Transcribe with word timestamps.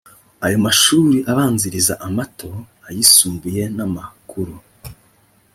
ayo 0.45 0.57
mashuri 0.65 1.17
abanziriza 1.31 1.93
amato, 2.07 2.49
ayisumbuye 2.87 3.63
n’amakuru 3.75 4.55